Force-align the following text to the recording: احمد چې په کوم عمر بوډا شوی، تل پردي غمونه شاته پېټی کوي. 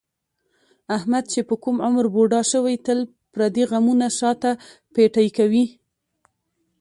احمد 0.95 1.23
چې 1.31 1.39
په 1.49 1.55
کوم 1.63 1.77
عمر 1.85 2.05
بوډا 2.13 2.41
شوی، 2.51 2.75
تل 2.85 2.99
پردي 3.33 3.63
غمونه 3.71 4.07
شاته 4.19 4.51
پېټی 4.93 5.27
کوي. 5.37 5.65